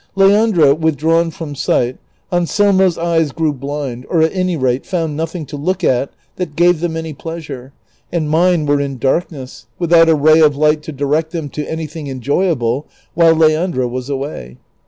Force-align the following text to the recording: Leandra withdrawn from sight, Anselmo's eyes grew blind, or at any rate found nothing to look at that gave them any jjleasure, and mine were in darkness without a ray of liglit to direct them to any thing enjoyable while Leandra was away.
Leandra 0.15 0.73
withdrawn 0.73 1.29
from 1.29 1.53
sight, 1.53 1.99
Anselmo's 2.31 2.97
eyes 2.97 3.31
grew 3.31 3.53
blind, 3.53 4.07
or 4.09 4.23
at 4.23 4.33
any 4.33 4.57
rate 4.57 4.83
found 4.83 5.15
nothing 5.15 5.45
to 5.45 5.55
look 5.55 5.83
at 5.83 6.09
that 6.37 6.55
gave 6.55 6.79
them 6.79 6.97
any 6.97 7.13
jjleasure, 7.13 7.69
and 8.11 8.27
mine 8.27 8.65
were 8.65 8.81
in 8.81 8.97
darkness 8.97 9.67
without 9.77 10.09
a 10.09 10.15
ray 10.15 10.39
of 10.39 10.55
liglit 10.55 10.81
to 10.81 10.91
direct 10.91 11.29
them 11.33 11.49
to 11.49 11.69
any 11.69 11.85
thing 11.85 12.07
enjoyable 12.07 12.87
while 13.13 13.35
Leandra 13.35 13.87
was 13.87 14.09
away. 14.09 14.57